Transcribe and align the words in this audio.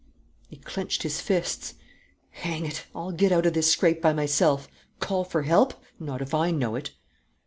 He 0.47 0.55
clenched 0.57 1.03
his 1.03 1.21
fists. 1.21 1.75
"Hang 2.31 2.65
it! 2.65 2.87
I'll 2.95 3.11
get 3.11 3.31
out 3.31 3.45
of 3.45 3.53
this 3.53 3.69
scrape 3.71 4.01
by 4.01 4.13
myself! 4.13 4.67
Call 4.99 5.23
for 5.23 5.43
help? 5.43 5.75
Not 5.99 6.23
if 6.23 6.33
I 6.33 6.49
know 6.49 6.73
it!" 6.73 6.89